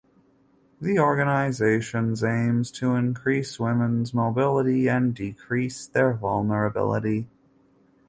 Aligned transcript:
The 0.81 0.97
organizations 0.97 2.23
aims 2.23 2.71
to 2.71 2.95
increase 2.95 3.59
women’s 3.59 4.15
mobility 4.15 4.89
and 4.89 5.13
decrease 5.13 5.85
their 5.85 6.11
vulnerability. 6.11 7.29